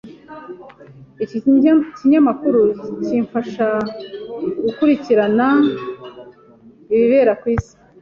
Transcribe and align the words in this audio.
Iki 1.23 1.37
kinyamakuru 1.97 2.61
kimfasha 3.05 3.67
gukurikirana 4.63 5.47
ibibera 6.93 7.31
ku 7.41 7.45
isi. 7.55 7.73